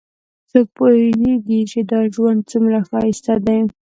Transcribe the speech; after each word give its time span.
څوک 0.49 0.67
پوهیږي 0.77 1.59
چې 1.71 1.79
دا 1.91 1.99
ژوند 2.13 2.39
څومره 2.51 2.77
ښایسته 2.89 3.33
ده 3.45 3.57